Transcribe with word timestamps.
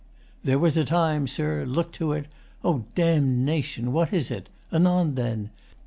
There 0.43 0.57
was 0.57 0.77
a 0.77 0.83
time, 0.83 1.27
Sir, 1.27 1.63
look 1.63 1.91
to 1.91 2.15
't! 2.19 2.25
O 2.63 2.85
damnation! 2.95 3.91
What 3.91 4.11
is 4.11 4.29
't? 4.29 4.45
Anon 4.73 5.13
then! 5.13 5.51